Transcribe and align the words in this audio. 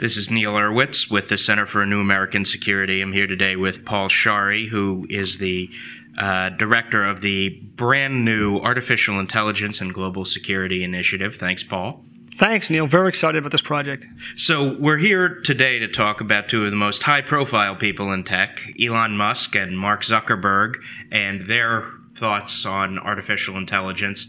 This 0.00 0.18
is 0.18 0.30
Neal 0.30 0.52
Urwitz 0.52 1.10
with 1.10 1.30
the 1.30 1.38
Center 1.38 1.64
for 1.64 1.80
a 1.80 1.86
New 1.86 2.00
American 2.00 2.44
Security. 2.44 3.00
I'm 3.00 3.14
here 3.14 3.26
today 3.26 3.56
with 3.56 3.84
Paul 3.86 4.08
Scharre, 4.08 4.68
who 4.68 5.06
is 5.08 5.38
the 5.38 5.70
uh, 6.18 6.50
director 6.50 7.04
of 7.04 7.22
the 7.22 7.48
brand 7.48 8.22
new 8.24 8.58
Artificial 8.58 9.18
Intelligence 9.18 9.80
and 9.80 9.94
Global 9.94 10.26
Security 10.26 10.84
Initiative. 10.84 11.36
Thanks, 11.36 11.64
Paul. 11.64 12.04
Thanks, 12.36 12.68
Neal. 12.68 12.86
Very 12.86 13.08
excited 13.08 13.38
about 13.38 13.52
this 13.52 13.62
project. 13.62 14.04
So, 14.34 14.76
we're 14.78 14.98
here 14.98 15.40
today 15.40 15.78
to 15.78 15.88
talk 15.88 16.20
about 16.20 16.48
two 16.48 16.66
of 16.66 16.70
the 16.70 16.76
most 16.76 17.02
high 17.02 17.22
profile 17.22 17.74
people 17.74 18.12
in 18.12 18.24
tech 18.24 18.60
Elon 18.78 19.16
Musk 19.16 19.56
and 19.56 19.78
Mark 19.78 20.02
Zuckerberg, 20.02 20.74
and 21.10 21.42
their 21.42 21.86
thoughts 22.16 22.66
on 22.66 22.98
artificial 22.98 23.56
intelligence. 23.56 24.28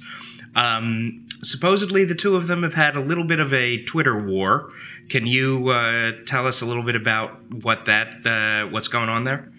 Um, 0.55 1.26
supposedly, 1.43 2.05
the 2.05 2.15
two 2.15 2.35
of 2.35 2.47
them 2.47 2.63
have 2.63 2.73
had 2.73 2.95
a 2.95 3.01
little 3.01 3.23
bit 3.23 3.39
of 3.39 3.53
a 3.53 3.83
Twitter 3.83 4.17
war. 4.17 4.71
Can 5.09 5.25
you 5.25 5.69
uh, 5.69 6.11
tell 6.25 6.47
us 6.47 6.61
a 6.61 6.65
little 6.65 6.83
bit 6.83 6.95
about 6.95 7.39
what 7.63 7.85
that 7.85 8.25
uh, 8.25 8.69
what's 8.69 8.87
going 8.87 9.09
on 9.09 9.23
there? 9.23 9.51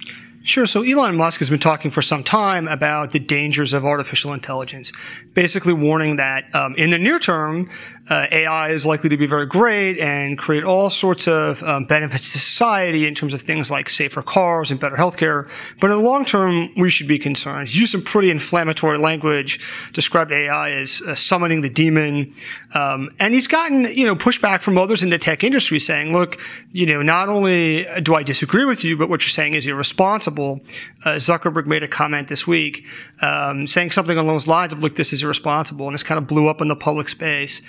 Sure. 0.49 0.65
So 0.65 0.81
Elon 0.81 1.15
Musk 1.15 1.41
has 1.41 1.51
been 1.51 1.59
talking 1.59 1.91
for 1.91 2.01
some 2.01 2.25
time 2.25 2.69
about 2.69 3.11
the 3.11 3.19
dangers 3.19 3.75
of 3.75 3.85
artificial 3.85 4.33
intelligence, 4.33 4.93
basically 5.35 5.75
warning 5.75 6.17
that 6.17 6.47
um, 6.55 6.75
in 6.77 6.89
the 6.89 6.97
near 6.97 7.19
term, 7.19 7.69
uh, 8.09 8.27
AI 8.33 8.71
is 8.71 8.87
likely 8.87 9.11
to 9.11 9.19
be 9.19 9.27
very 9.27 9.45
great 9.45 9.99
and 9.99 10.39
create 10.39 10.65
all 10.65 10.89
sorts 10.89 11.29
of 11.29 11.63
um, 11.63 11.85
benefits 11.85 12.33
to 12.33 12.39
society 12.39 13.07
in 13.07 13.15
terms 13.15 13.35
of 13.35 13.43
things 13.43 13.71
like 13.71 13.91
safer 13.91 14.23
cars 14.23 14.71
and 14.71 14.81
better 14.81 14.97
healthcare. 14.97 15.47
But 15.81 15.91
in 15.91 15.99
the 15.99 16.03
long 16.03 16.25
term, 16.25 16.71
we 16.77 16.89
should 16.89 17.09
be 17.09 17.19
concerned. 17.19 17.69
He 17.69 17.81
used 17.81 17.93
some 17.93 18.03
pretty 18.03 18.31
inflammatory 18.31 18.97
language, 18.97 19.61
described 19.93 20.33
AI 20.33 20.71
as 20.71 21.03
uh, 21.03 21.15
summoning 21.15 21.61
the 21.61 21.69
demon. 21.69 22.35
Um, 22.73 23.11
and 23.19 23.35
he's 23.35 23.47
gotten, 23.47 23.85
you 23.85 24.07
know, 24.07 24.15
pushback 24.15 24.63
from 24.63 24.79
others 24.79 25.03
in 25.03 25.11
the 25.11 25.19
tech 25.19 25.45
industry 25.45 25.79
saying, 25.79 26.15
look, 26.15 26.41
you 26.73 26.87
know, 26.87 27.03
not 27.03 27.29
only 27.29 27.87
do 28.03 28.15
I 28.15 28.23
disagree 28.23 28.65
with 28.65 28.85
you, 28.85 28.97
but 28.97 29.11
what 29.11 29.23
you're 29.23 29.29
saying 29.29 29.53
is 29.53 29.67
irresponsible. 29.67 30.38
Uh, 31.05 31.17
Zuckerberg 31.17 31.67
made 31.67 31.83
a 31.83 31.89
comment 31.89 32.29
this 32.29 32.47
week 32.47 32.85
um, 33.21 33.67
saying 33.67 33.91
something 33.91 34.17
along 34.17 34.35
those 34.35 34.49
lines 34.49 34.73
of, 34.73 34.81
look, 34.81 34.97
this 34.97 35.13
is 35.13 35.23
irresponsible. 35.23 35.87
And 35.87 35.95
this 35.95 36.03
kind 36.03 36.19
of 36.19 36.27
blew 36.27 36.49
up 36.49 36.61
in 36.61 36.69
the 36.69 36.77
public 36.77 37.09
space. 37.09 37.63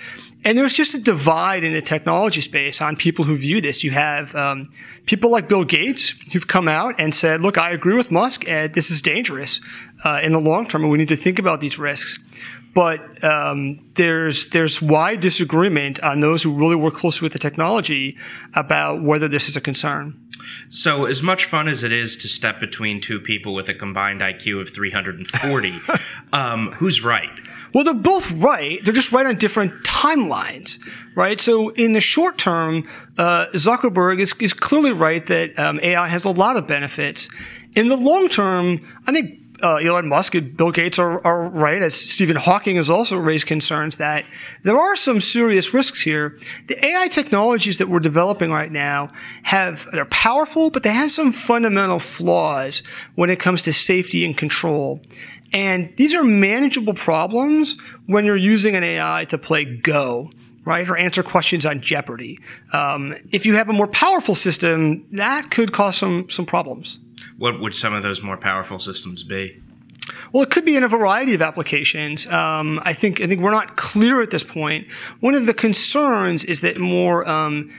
And 0.44 0.56
there's 0.56 0.72
just 0.72 0.94
a 0.94 0.98
divide 0.98 1.64
in 1.64 1.72
the 1.72 1.82
technology 1.82 2.40
space 2.40 2.80
on 2.80 2.96
people 2.96 3.24
who 3.24 3.36
view 3.36 3.60
this. 3.60 3.84
You 3.84 3.90
have 3.90 4.34
um, 4.34 4.70
people 5.06 5.30
like 5.30 5.48
Bill 5.48 5.64
Gates 5.64 6.14
who've 6.32 6.46
come 6.46 6.66
out 6.66 6.94
and 6.98 7.14
said, 7.14 7.42
look, 7.42 7.58
I 7.58 7.70
agree 7.72 7.94
with 7.94 8.10
Musk, 8.10 8.48
and 8.48 8.72
this 8.72 8.90
is 8.90 9.02
dangerous 9.02 9.60
uh, 10.04 10.20
in 10.22 10.32
the 10.32 10.40
long 10.40 10.66
term, 10.66 10.82
and 10.82 10.90
we 10.90 10.98
need 10.98 11.08
to 11.08 11.16
think 11.16 11.38
about 11.38 11.60
these 11.60 11.78
risks. 11.78 12.18
But 12.72 13.24
um, 13.24 13.80
there's 13.94 14.48
there's 14.48 14.80
wide 14.80 15.20
disagreement 15.20 16.00
on 16.02 16.20
those 16.20 16.42
who 16.42 16.52
really 16.54 16.76
work 16.76 16.94
closely 16.94 17.26
with 17.26 17.32
the 17.32 17.38
technology 17.38 18.16
about 18.54 19.02
whether 19.02 19.26
this 19.26 19.48
is 19.48 19.56
a 19.56 19.60
concern. 19.60 20.16
So, 20.68 21.04
as 21.04 21.22
much 21.22 21.46
fun 21.46 21.68
as 21.68 21.82
it 21.82 21.92
is 21.92 22.16
to 22.18 22.28
step 22.28 22.60
between 22.60 23.00
two 23.00 23.20
people 23.20 23.54
with 23.54 23.68
a 23.68 23.74
combined 23.74 24.20
IQ 24.20 24.60
of 24.60 24.70
340, 24.72 25.74
um, 26.32 26.72
who's 26.72 27.02
right? 27.02 27.40
Well, 27.72 27.84
they're 27.84 27.94
both 27.94 28.30
right. 28.32 28.84
They're 28.84 28.94
just 28.94 29.12
right 29.12 29.26
on 29.26 29.36
different 29.36 29.84
timelines, 29.84 30.80
right? 31.14 31.40
So 31.40 31.70
in 31.70 31.92
the 31.92 32.00
short 32.00 32.36
term, 32.36 32.88
uh, 33.16 33.46
Zuckerberg 33.54 34.20
is, 34.20 34.34
is 34.40 34.52
clearly 34.52 34.92
right 34.92 35.24
that 35.26 35.56
um, 35.58 35.78
AI 35.82 36.08
has 36.08 36.24
a 36.24 36.30
lot 36.30 36.56
of 36.56 36.66
benefits. 36.66 37.28
In 37.76 37.88
the 37.88 37.96
long 37.96 38.28
term, 38.28 38.84
I 39.06 39.12
think 39.12 39.39
uh, 39.62 39.76
Elon 39.76 40.08
Musk 40.08 40.34
and 40.34 40.56
Bill 40.56 40.70
Gates 40.70 40.98
are, 40.98 41.24
are 41.26 41.48
right, 41.48 41.82
as 41.82 41.94
Stephen 41.94 42.36
Hawking 42.36 42.76
has 42.76 42.90
also 42.90 43.16
raised 43.16 43.46
concerns 43.46 43.96
that 43.96 44.24
there 44.62 44.78
are 44.78 44.96
some 44.96 45.20
serious 45.20 45.72
risks 45.74 46.02
here. 46.02 46.38
The 46.66 46.84
AI 46.84 47.08
technologies 47.08 47.78
that 47.78 47.88
we're 47.88 48.00
developing 48.00 48.50
right 48.50 48.70
now 48.70 49.10
have, 49.42 49.86
they're 49.92 50.04
powerful, 50.06 50.70
but 50.70 50.82
they 50.82 50.92
have 50.92 51.10
some 51.10 51.32
fundamental 51.32 51.98
flaws 51.98 52.82
when 53.14 53.30
it 53.30 53.38
comes 53.40 53.62
to 53.62 53.72
safety 53.72 54.24
and 54.24 54.36
control. 54.36 55.00
And 55.52 55.92
these 55.96 56.14
are 56.14 56.24
manageable 56.24 56.94
problems 56.94 57.76
when 58.06 58.24
you're 58.24 58.36
using 58.36 58.76
an 58.76 58.84
AI 58.84 59.24
to 59.26 59.38
play 59.38 59.64
Go, 59.64 60.30
right, 60.64 60.88
or 60.88 60.96
answer 60.96 61.22
questions 61.22 61.66
on 61.66 61.80
Jeopardy. 61.80 62.38
Um, 62.72 63.14
if 63.32 63.46
you 63.46 63.54
have 63.54 63.68
a 63.68 63.72
more 63.72 63.88
powerful 63.88 64.34
system, 64.34 65.06
that 65.12 65.50
could 65.50 65.72
cause 65.72 65.96
some 65.96 66.28
some 66.28 66.46
problems. 66.46 66.98
What 67.38 67.60
would 67.60 67.74
some 67.74 67.94
of 67.94 68.02
those 68.02 68.22
more 68.22 68.36
powerful 68.36 68.78
systems 68.78 69.22
be? 69.22 69.60
Well, 70.32 70.42
it 70.42 70.50
could 70.50 70.64
be 70.64 70.76
in 70.76 70.82
a 70.82 70.88
variety 70.88 71.34
of 71.34 71.42
applications. 71.42 72.26
Um, 72.26 72.80
I 72.84 72.92
think 72.92 73.20
I 73.20 73.26
think 73.26 73.40
we're 73.40 73.50
not 73.50 73.76
clear 73.76 74.22
at 74.22 74.30
this 74.30 74.44
point. 74.44 74.86
One 75.20 75.34
of 75.34 75.46
the 75.46 75.54
concerns 75.54 76.44
is 76.44 76.62
that 76.62 76.78
more 76.78 77.28
um, 77.28 77.70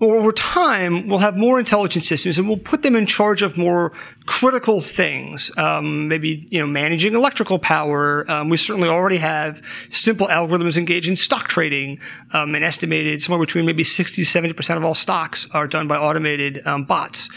over 0.00 0.30
time, 0.30 1.08
we'll 1.08 1.20
have 1.20 1.38
more 1.38 1.58
intelligent 1.58 2.04
systems 2.04 2.38
and 2.38 2.46
we'll 2.46 2.58
put 2.58 2.82
them 2.82 2.94
in 2.94 3.06
charge 3.06 3.40
of 3.40 3.56
more 3.56 3.92
critical 4.26 4.82
things. 4.82 5.50
Um, 5.56 6.08
maybe, 6.08 6.46
you 6.50 6.60
know, 6.60 6.66
managing 6.66 7.14
electrical 7.14 7.58
power. 7.58 8.30
Um, 8.30 8.50
we 8.50 8.58
certainly 8.58 8.90
already 8.90 9.16
have 9.16 9.62
simple 9.88 10.26
algorithms 10.26 10.76
engaged 10.76 11.08
in 11.08 11.16
stock 11.16 11.48
trading, 11.48 11.98
um, 12.32 12.54
and 12.54 12.62
estimated 12.62 13.22
somewhere 13.22 13.40
between 13.40 13.64
maybe 13.64 13.84
60 13.84 14.22
to 14.22 14.38
70% 14.38 14.76
of 14.76 14.84
all 14.84 14.94
stocks 14.94 15.48
are 15.52 15.66
done 15.66 15.88
by 15.88 15.96
automated 15.96 16.66
um, 16.66 16.84
bots. 16.84 17.30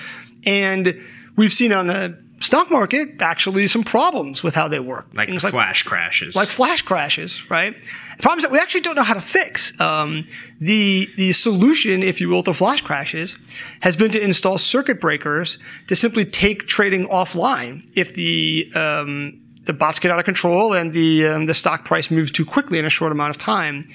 And 0.46 1.02
we've 1.40 1.54
seen 1.54 1.72
on 1.72 1.88
the 1.88 2.22
stock 2.40 2.70
market 2.70 3.22
actually 3.22 3.66
some 3.66 3.84
problems 3.84 4.44
with 4.44 4.54
how 4.54 4.68
they 4.68 4.80
work. 4.82 5.08
Like 5.14 5.30
Things 5.30 5.42
flash 5.42 5.86
like, 5.86 5.90
crashes. 5.90 6.36
Like 6.36 6.50
flash 6.50 6.82
crashes, 6.82 7.50
right? 7.50 7.74
The 8.18 8.22
problem 8.22 8.40
is 8.40 8.44
that 8.44 8.52
we 8.52 8.60
actually 8.60 8.82
don't 8.82 8.96
know 8.96 9.04
how 9.04 9.14
to 9.14 9.22
fix. 9.22 9.80
Um, 9.80 10.28
the, 10.60 11.08
the 11.16 11.32
solution, 11.32 12.04
if 12.04 12.20
you 12.20 12.28
will, 12.28 12.44
to 12.44 12.54
flash 12.54 12.82
crashes 12.82 13.38
has 13.82 13.96
been 13.96 14.12
to 14.12 14.22
install 14.22 14.58
circuit 14.58 15.00
breakers 15.00 15.58
to 15.88 15.96
simply 15.96 16.26
take 16.26 16.68
trading 16.68 17.08
offline 17.08 17.90
if 17.96 18.14
the, 18.16 18.70
um, 18.76 19.40
the 19.64 19.72
bots 19.72 20.00
get 20.00 20.12
out 20.12 20.20
of 20.20 20.26
control 20.26 20.74
and 20.74 20.92
the, 20.92 21.26
um, 21.26 21.46
the 21.46 21.54
stock 21.54 21.86
price 21.86 22.12
moves 22.12 22.32
too 22.32 22.46
quickly 22.46 22.80
in 22.80 22.86
a 22.86 22.90
short 22.90 23.14
amount 23.14 23.30
of 23.30 23.38
time 23.38 23.88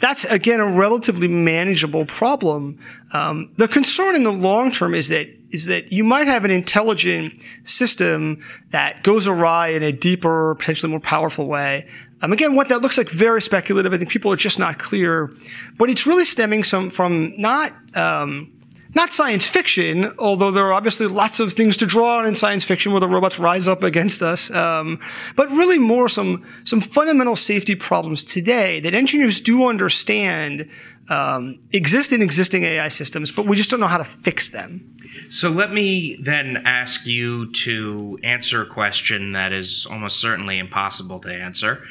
that's 0.00 0.24
again 0.24 0.60
a 0.60 0.66
relatively 0.66 1.28
manageable 1.28 2.06
problem. 2.06 2.78
Um, 3.12 3.52
the 3.56 3.68
concern 3.68 4.16
in 4.16 4.24
the 4.24 4.32
long 4.32 4.72
term 4.72 4.94
is 4.94 5.08
that 5.08 5.28
is 5.50 5.66
that 5.66 5.92
you 5.92 6.04
might 6.04 6.26
have 6.26 6.44
an 6.44 6.50
intelligent 6.50 7.34
system 7.64 8.42
that 8.70 9.02
goes 9.02 9.26
awry 9.26 9.68
in 9.68 9.82
a 9.82 9.92
deeper, 9.92 10.54
potentially 10.54 10.90
more 10.90 11.00
powerful 11.00 11.46
way. 11.46 11.86
Um, 12.22 12.32
again, 12.32 12.54
what 12.54 12.68
that 12.68 12.82
looks 12.82 12.98
like 12.98 13.08
very 13.08 13.42
speculative. 13.42 13.92
I 13.92 13.98
think 13.98 14.10
people 14.10 14.30
are 14.32 14.36
just 14.36 14.58
not 14.58 14.78
clear, 14.78 15.32
but 15.76 15.90
it's 15.90 16.06
really 16.06 16.24
stemming 16.24 16.64
some 16.64 16.90
from 16.90 17.34
not 17.40 17.72
um, 17.96 18.52
not 18.94 19.12
science 19.12 19.46
fiction, 19.46 20.12
although 20.18 20.50
there 20.50 20.64
are 20.64 20.72
obviously 20.72 21.06
lots 21.06 21.40
of 21.40 21.52
things 21.52 21.76
to 21.78 21.86
draw 21.86 22.18
on 22.18 22.26
in 22.26 22.34
science 22.34 22.64
fiction 22.64 22.92
where 22.92 23.00
the 23.00 23.08
robots 23.08 23.38
rise 23.38 23.68
up 23.68 23.82
against 23.82 24.22
us, 24.22 24.50
um, 24.50 24.98
but 25.36 25.50
really 25.50 25.78
more 25.78 26.08
some 26.08 26.44
some 26.64 26.80
fundamental 26.80 27.36
safety 27.36 27.74
problems 27.74 28.24
today 28.24 28.80
that 28.80 28.94
engineers 28.94 29.40
do 29.40 29.66
understand 29.66 30.68
um, 31.08 31.58
exist 31.72 32.12
in 32.12 32.22
existing 32.22 32.64
AI 32.64 32.88
systems, 32.88 33.32
but 33.32 33.46
we 33.46 33.56
just 33.56 33.70
don't 33.70 33.80
know 33.80 33.88
how 33.88 33.98
to 33.98 34.04
fix 34.04 34.50
them. 34.50 34.96
So 35.28 35.50
let 35.50 35.72
me 35.72 36.16
then 36.22 36.62
ask 36.64 37.06
you 37.06 37.52
to 37.52 38.18
answer 38.22 38.62
a 38.62 38.66
question 38.66 39.32
that 39.32 39.52
is 39.52 39.86
almost 39.90 40.20
certainly 40.20 40.58
impossible 40.58 41.18
to 41.20 41.32
answer. 41.32 41.84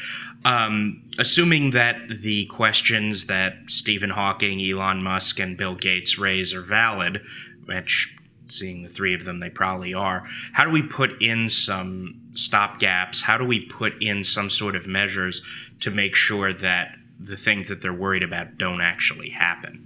Um, 0.45 1.03
assuming 1.17 1.72
that 1.72 1.97
the 2.22 2.45
questions 2.45 3.25
that 3.25 3.55
Stephen 3.67 4.09
Hawking, 4.09 4.61
Elon 4.61 5.03
Musk, 5.03 5.39
and 5.39 5.57
Bill 5.57 5.75
Gates 5.75 6.17
raise 6.17 6.53
are 6.53 6.61
valid, 6.61 7.22
which, 7.66 8.16
seeing 8.47 8.83
the 8.83 8.89
three 8.89 9.13
of 9.13 9.25
them, 9.25 9.39
they 9.39 9.50
probably 9.50 9.94
are, 9.94 10.25
how 10.53 10.63
do 10.63 10.72
we 10.72 10.81
put 10.81 11.22
in 11.22 11.50
some 11.50 12.22
stop 12.33 12.79
gaps? 12.79 13.22
How 13.22 13.38
do 13.38 13.44
we 13.44 13.66
put 13.66 14.01
in 14.01 14.23
some 14.23 14.50
sort 14.50 14.75
of 14.75 14.88
measures 14.88 15.41
to 15.81 15.91
make 15.91 16.16
sure 16.16 16.53
that 16.53 16.95
the 17.19 17.35
things 17.35 17.67
that 17.67 17.81
they're 17.81 17.94
worried 17.94 18.23
about 18.23 18.57
don't 18.57 18.81
actually 18.81 19.29
happen? 19.29 19.85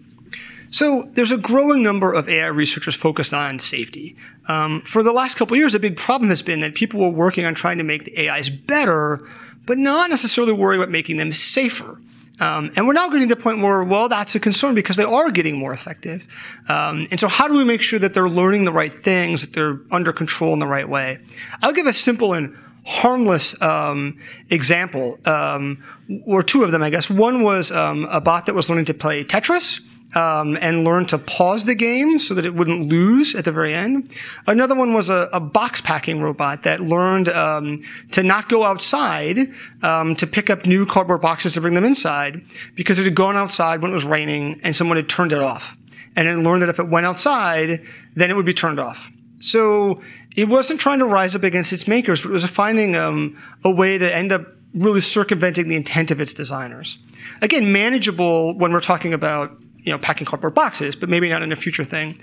So 0.74 1.04
there's 1.14 1.32
a 1.32 1.38
growing 1.38 1.84
number 1.84 2.14
of 2.14 2.28
AI 2.28 2.48
researchers 2.48 2.96
focused 2.96 3.32
on 3.32 3.60
safety. 3.60 4.16
Um, 4.48 4.82
for 4.82 5.04
the 5.04 5.12
last 5.12 5.38
couple 5.38 5.56
years, 5.56 5.76
a 5.76 5.80
big 5.80 5.98
problem 5.98 6.30
has 6.30 6.42
been 6.42 6.62
that 6.62 6.74
people 6.74 7.00
were 7.00 7.10
working 7.10 7.46
on 7.46 7.54
trying 7.54 7.78
to 7.78 7.84
make 7.84 8.06
the 8.06 8.28
AIs 8.28 8.50
better, 8.50 9.24
but 9.66 9.78
not 9.78 10.10
necessarily 10.10 10.54
worry 10.54 10.78
about 10.78 10.90
making 10.90 11.18
them 11.18 11.32
safer. 11.32 12.00
Um, 12.40 12.72
and 12.76 12.88
we're 12.88 12.94
now 12.94 13.08
getting 13.10 13.28
to 13.28 13.36
the 13.36 13.42
point 13.42 13.62
where, 13.62 13.84
well, 13.84 14.10
that's 14.10 14.34
a 14.36 14.40
concern 14.40 14.74
because 14.74 14.96
they 14.96 15.04
are 15.04 15.30
getting 15.30 15.58
more 15.58 15.72
effective. 15.72 16.28
Um, 16.68 17.08
and 17.12 17.20
so, 17.20 17.28
how 17.28 17.48
do 17.48 17.54
we 17.54 17.64
make 17.64 17.82
sure 17.82 18.00
that 18.00 18.14
they're 18.14 18.30
learning 18.30 18.66
the 18.66 18.72
right 18.72 18.92
things, 18.92 19.42
that 19.42 19.54
they're 19.54 19.80
under 19.92 20.12
control 20.12 20.54
in 20.54 20.60
the 20.60 20.68
right 20.68 20.88
way? 20.88 21.20
I'll 21.62 21.74
give 21.74 21.86
a 21.86 21.94
simple 21.94 22.34
and 22.34 22.58
harmless 22.86 23.60
um, 23.62 24.20
example, 24.50 25.20
um, 25.26 25.84
or 26.26 26.44
two 26.44 26.64
of 26.64 26.72
them, 26.72 26.84
I 26.84 26.90
guess. 26.90 27.10
One 27.10 27.44
was 27.44 27.72
um, 27.72 28.06
a 28.10 28.20
bot 28.20 28.48
that 28.48 28.56
was 28.56 28.70
learning 28.70 28.86
to 28.86 28.94
play 28.94 29.24
Tetris 29.24 29.80
um, 30.16 30.58
and 30.62 30.84
learned 30.84 31.10
to 31.10 31.18
pause 31.18 31.66
the 31.66 31.76
game 31.76 32.20
so 32.20 32.34
that 32.34 32.46
it 32.46 32.54
wouldn't 32.54 32.90
lose 32.90 33.36
at 33.36 33.46
the 33.46 33.52
very 33.52 33.74
end. 33.74 34.16
Another 34.48 34.76
one 34.76 34.94
was 34.94 35.10
a, 35.10 35.30
a 35.34 35.40
box 35.40 35.82
packing 35.82 36.22
robot 36.22 36.64
that 36.64 36.82
learned 36.82 37.30
um, 37.30 37.82
to 38.12 38.24
not 38.24 38.50
go 38.50 38.64
outside 38.64 39.52
um, 39.82 40.16
to 40.16 40.28
pick 40.28 40.50
up 40.50 40.66
new 40.66 40.86
cardboard 40.86 41.22
boxes 41.22 41.54
to 41.54 41.62
bring 41.62 41.74
them 41.74 41.86
inside 41.86 42.42
because 42.76 43.00
it 43.00 43.06
had 43.06 43.16
gone 43.16 43.36
outside 43.36 43.82
when 43.82 43.92
it 43.92 43.94
was 43.94 44.06
raining 44.06 44.60
and 44.64 44.76
someone 44.76 44.98
had 44.98 45.10
turned 45.10 45.32
it 45.32 45.40
off. 45.40 45.76
and 46.16 46.28
it 46.28 46.38
learned 46.38 46.62
that 46.62 46.70
if 46.70 46.80
it 46.80 46.88
went 46.88 47.06
outside, 47.06 47.82
then 48.16 48.30
it 48.30 48.36
would 48.36 48.46
be 48.46 48.54
turned 48.54 48.80
off. 48.80 49.12
So 49.40 50.02
it 50.36 50.48
wasn't 50.48 50.80
trying 50.80 51.00
to 51.00 51.06
rise 51.06 51.36
up 51.36 51.44
against 51.44 51.74
its 51.74 51.88
makers, 51.88 52.22
but 52.22 52.30
it 52.30 52.34
was 52.34 52.46
finding 52.46 52.96
um, 52.96 53.38
a 53.64 53.72
way 53.72 53.98
to 53.98 54.16
end 54.16 54.32
up 54.32 54.48
really 54.74 55.02
circumventing 55.02 55.68
the 55.68 55.76
intent 55.76 56.12
of 56.12 56.20
its 56.20 56.34
designers. 56.34 56.98
Again, 57.42 57.72
manageable 57.72 58.58
when 58.58 58.72
we're 58.72 58.80
talking 58.80 59.14
about 59.14 59.56
you 59.84 59.92
know 59.92 59.98
packing 59.98 60.26
cardboard 60.26 60.54
boxes, 60.54 60.96
but 60.96 61.10
maybe 61.10 61.30
not 61.30 61.42
in 61.42 61.52
a 61.52 61.56
future 61.56 61.84
thing. 61.84 62.20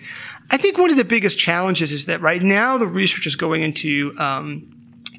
I 0.50 0.56
think 0.56 0.78
one 0.78 0.90
of 0.90 0.96
the 0.96 1.04
biggest 1.04 1.38
challenges 1.38 1.92
is 1.92 2.06
that 2.06 2.20
right 2.20 2.42
now 2.42 2.78
the 2.78 2.86
research 2.86 3.26
is 3.26 3.36
going 3.36 3.62
into 3.62 4.14
um, 4.18 4.68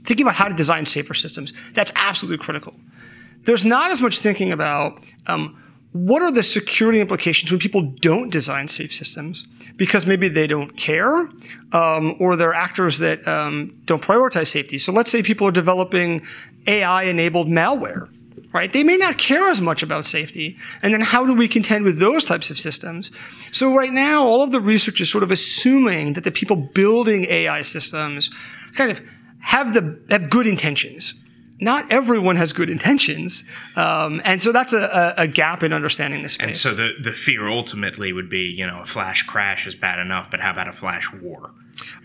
thinking 0.04 0.26
about 0.26 0.36
how 0.36 0.48
to 0.48 0.54
design 0.54 0.86
safer 0.86 1.14
systems. 1.14 1.54
That's 1.74 1.92
absolutely 1.96 2.44
critical. 2.44 2.76
There's 3.46 3.66
not 3.66 3.92
as 3.92 4.02
much 4.02 4.20
thinking 4.20 4.52
about 4.52 5.04
um, 5.28 5.58
what 5.94 6.22
are 6.22 6.32
the 6.32 6.44
security 6.44 7.02
implications 7.02 7.52
when 7.52 7.60
people 7.60 7.82
don't 7.82 8.30
design 8.30 8.68
safe 8.68 8.94
systems 8.94 9.46
because 9.76 10.06
maybe 10.06 10.30
they 10.30 10.48
don't 10.48 10.76
care 10.78 11.30
um, 11.74 12.16
or 12.20 12.36
they're 12.36 12.54
actors 12.54 13.00
that 13.00 13.28
um, 13.28 13.76
don't 13.86 14.02
prioritize 14.02 14.48
safety. 14.48 14.78
So 14.78 14.92
let's 14.92 15.12
say 15.12 15.22
people 15.22 15.48
are 15.48 15.52
developing 15.52 16.26
AI 16.68 17.04
enabled 17.04 17.48
malware, 17.48 18.10
right? 18.54 18.72
They 18.72 18.84
may 18.84 18.98
not 18.98 19.18
care 19.18 19.50
as 19.50 19.62
much 19.62 19.84
about 19.84 20.06
safety. 20.06 20.58
And 20.82 20.94
then 20.94 21.02
how 21.02 21.26
do 21.26 21.34
we 21.34 21.48
contend 21.48 21.86
with 21.86 22.00
those 22.00 22.24
types 22.24 22.50
of 22.50 22.60
systems? 22.60 23.12
So 23.52 23.74
right 23.74 23.94
now, 23.94 24.24
all 24.26 24.44
of 24.44 24.52
the 24.52 24.62
research 24.62 25.02
is 25.02 25.10
sort 25.10 25.24
of 25.24 25.32
assuming 25.32 26.14
that 26.14 26.24
the 26.24 26.32
people 26.32 26.56
building 26.56 27.26
AI 27.26 27.62
systems 27.62 28.30
kind 28.74 28.92
of 28.92 29.02
have 29.40 29.74
the 29.74 30.00
have 30.10 30.30
good 30.30 30.48
intentions 30.48 31.16
not 31.62 31.92
everyone 31.92 32.36
has 32.36 32.52
good 32.54 32.70
intentions. 32.70 33.44
Um, 33.76 34.20
and 34.26 34.42
so 34.42 34.52
that's 34.52 34.74
a, 34.74 35.14
a, 35.16 35.28
gap 35.28 35.62
in 35.62 35.72
understanding 35.72 36.24
this 36.24 36.34
space. 36.34 36.46
And 36.46 36.58
so 36.58 36.74
the, 36.74 36.94
the 37.02 37.14
fear 37.14 37.48
ultimately 37.48 38.12
would 38.12 38.30
be, 38.30 38.52
you 38.58 38.66
know, 38.66 38.82
a 38.82 38.86
flash 38.86 39.24
crash 39.24 39.68
is 39.68 39.76
bad 39.76 40.00
enough, 40.00 40.32
but 40.32 40.40
how 40.40 40.50
about 40.50 40.68
a 40.68 40.74
flash 40.74 41.14
war? 41.14 41.52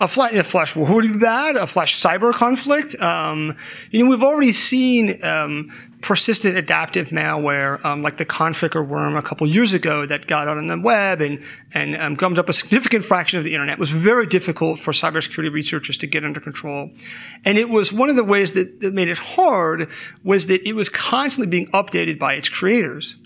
A 0.00 0.08
flash, 0.08 0.32
a 0.34 0.44
flash 0.44 0.76
war 0.76 0.94
would 0.94 1.12
be 1.12 1.19
bad. 1.19 1.56
A 1.56 1.67
flash 1.67 2.00
cyber 2.00 2.32
conflict. 2.32 2.94
Um, 3.00 3.56
you 3.90 4.02
know, 4.02 4.11
we've 4.11 4.23
already 4.23 4.52
seen 4.52 5.23
um, 5.25 5.73
persistent 6.02 6.56
adaptive 6.56 7.08
malware, 7.08 7.82
um, 7.84 8.02
like 8.02 8.17
the 8.17 8.26
Conficker 8.26 8.87
worm 8.87 9.17
a 9.17 9.23
couple 9.23 9.46
years 9.46 9.73
ago 9.73 10.06
that 10.06 10.26
got 10.26 10.46
out 10.46 10.58
on 10.58 10.67
the 10.67 10.78
web 10.78 11.20
and, 11.20 11.43
and 11.73 11.96
um, 11.96 12.14
gummed 12.14 12.38
up 12.38 12.49
a 12.49 12.52
significant 12.52 13.05
fraction 13.05 13.38
of 13.38 13.44
the 13.44 13.55
internet, 13.55 13.78
was 13.78 13.90
very 13.90 14.26
difficult 14.26 14.78
for 14.78 14.93
cybersecurity 14.93 15.50
researchers 15.50 15.96
to 15.99 16.06
get 16.06 16.25
under 16.25 16.40
control. 16.40 16.90
And 17.44 17.58
it 17.58 17.70
was 17.70 17.93
one 17.93 18.11
of 18.11 18.17
the 18.17 18.25
ways 18.25 18.52
that, 18.52 18.81
that 18.81 18.93
made 18.93 19.08
it 19.08 19.19
hard 19.19 19.88
was 20.22 20.46
that 20.46 20.67
it 20.67 20.75
was 20.75 20.88
constantly 20.88 21.50
being 21.50 21.70
updated 21.72 22.19
by 22.19 22.34
its 22.34 22.49
creators. 22.49 23.17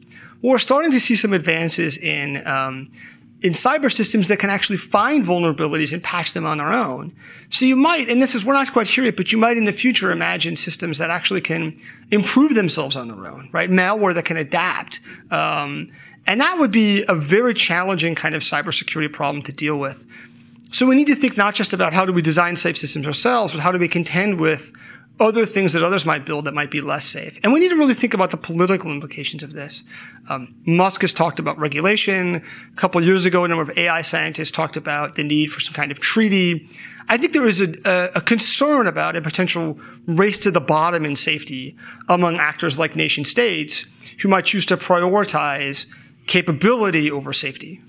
Well, 0.41 0.53
we're 0.53 0.59
starting 0.59 0.91
to 0.93 1.01
see 1.01 1.17
some 1.17 1.35
advances 1.35 1.99
in 1.99 2.47
um, 2.47 2.91
in 3.43 3.53
cyber 3.53 3.91
systems 3.91 4.29
that 4.29 4.39
can 4.39 4.51
actually 4.51 4.77
find 4.77 5.25
vulnerabilities 5.25 5.93
and 5.93 6.03
patch 6.03 6.35
them 6.35 6.45
on 6.45 6.59
their 6.59 6.73
own. 6.73 7.15
So 7.49 7.65
you 7.65 7.77
might, 7.77 8.09
and 8.11 8.21
this 8.21 8.35
is, 8.35 8.45
we're 8.45 8.53
not 8.53 8.71
quite 8.73 8.87
here 8.87 9.05
yet, 9.05 9.17
but 9.17 9.33
you 9.33 9.39
might 9.39 9.57
in 9.57 9.65
the 9.65 9.73
future 9.73 10.11
imagine 10.11 10.57
systems 10.57 10.99
that 10.99 11.09
actually 11.09 11.41
can 11.41 11.79
improve 12.11 12.55
themselves 12.55 12.97
on 12.97 13.09
their 13.09 13.27
own, 13.27 13.49
right? 13.53 13.71
Malware 13.71 14.15
that 14.15 14.27
can 14.27 14.37
adapt. 14.37 15.01
Um, 15.31 15.91
and 16.27 16.41
that 16.41 16.59
would 16.59 16.71
be 16.71 17.05
a 17.09 17.15
very 17.15 17.55
challenging 17.55 18.15
kind 18.15 18.35
of 18.35 18.43
cybersecurity 18.43 19.13
problem 19.13 19.43
to 19.45 19.53
deal 19.53 19.79
with. 19.79 20.05
So 20.71 20.87
we 20.87 20.95
need 20.95 21.07
to 21.07 21.17
think 21.17 21.37
not 21.37 21.55
just 21.55 21.73
about 21.73 21.93
how 21.93 22.05
do 22.05 22.13
we 22.13 22.23
design 22.23 22.57
safe 22.57 22.77
systems 22.77 23.07
ourselves, 23.07 23.53
but 23.53 23.61
how 23.63 23.73
do 23.73 23.79
we 23.79 23.89
contend 23.89 24.39
with 24.39 24.71
other 25.21 25.45
things 25.45 25.75
that 25.75 25.83
others 25.83 26.07
might 26.07 26.25
build 26.25 26.47
that 26.47 26.55
might 26.55 26.71
be 26.71 26.81
less 26.81 27.05
safe. 27.05 27.39
And 27.43 27.53
we 27.53 27.61
need 27.61 27.69
to 27.69 27.77
really 27.77 27.95
think 27.95 28.15
about 28.15 28.31
the 28.31 28.39
political 28.39 28.91
implications 28.91 29.43
of 29.43 29.53
this. 29.53 29.85
Um, 30.29 30.55
Musk 30.65 31.03
has 31.03 31.13
talked 31.13 31.39
about 31.39 31.59
regulation. 31.59 32.37
A 32.37 32.77
couple 32.77 33.05
years 33.05 33.27
ago, 33.27 33.45
a 33.45 33.49
number 33.49 33.63
of 33.63 33.77
AI 33.77 34.01
scientists 34.01 34.51
talked 34.51 34.77
about 34.77 35.17
the 35.17 35.23
need 35.23 35.49
for 35.49 35.61
some 35.61 35.75
kind 35.75 35.93
of 35.93 36.01
treaty. 36.01 36.69
I 37.09 37.19
think 37.19 37.35
there 37.35 37.47
is 37.47 37.61
a, 37.61 37.75
a, 37.85 38.11
a 38.17 38.21
concern 38.21 38.87
about 38.87 39.15
a 39.15 39.21
potential 39.21 39.79
race 40.07 40.39
to 40.39 40.51
the 40.51 40.61
bottom 40.61 41.05
in 41.05 41.17
safety 41.17 41.77
among 42.09 42.37
actors 42.37 42.79
like 42.79 42.97
nation 42.97 43.25
states 43.25 43.87
who 44.23 44.29
might 44.29 44.47
choose 44.47 44.65
to 44.67 44.77
prioritize 44.77 45.87
capability 46.31 47.11
over 47.11 47.33
safety. 47.33 47.81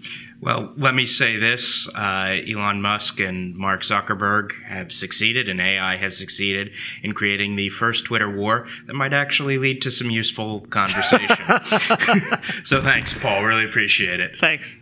Well, 0.41 0.73
let 0.75 0.95
me 0.95 1.05
say 1.05 1.37
this 1.37 1.87
uh, 1.89 2.39
Elon 2.49 2.81
Musk 2.81 3.19
and 3.19 3.55
Mark 3.55 3.83
Zuckerberg 3.83 4.53
have 4.63 4.91
succeeded, 4.91 5.47
and 5.47 5.61
AI 5.61 5.95
has 5.97 6.17
succeeded 6.17 6.71
in 7.03 7.13
creating 7.13 7.55
the 7.55 7.69
first 7.69 8.05
Twitter 8.05 8.29
war 8.29 8.67
that 8.87 8.95
might 8.95 9.13
actually 9.13 9.59
lead 9.59 9.83
to 9.83 9.91
some 9.91 10.09
useful 10.09 10.61
conversation. 10.61 11.37
so 12.63 12.81
thanks, 12.81 13.13
Paul. 13.13 13.43
Really 13.43 13.65
appreciate 13.65 14.19
it. 14.19 14.39
Thanks. 14.39 14.75